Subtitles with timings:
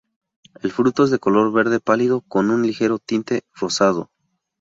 [0.63, 4.09] El fruto es de color verde pálido con un ligero tinte rosado.